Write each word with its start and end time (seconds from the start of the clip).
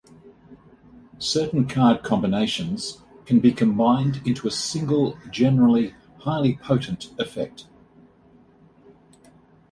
Certain 1.19 1.67
card 1.67 2.01
combinations 2.01 3.03
can 3.27 3.39
be 3.39 3.51
combined 3.51 4.19
into 4.25 4.47
a 4.47 4.49
single, 4.49 5.15
generally 5.29 5.93
highly 6.21 6.55
potent 6.57 7.11
effect. 7.19 7.67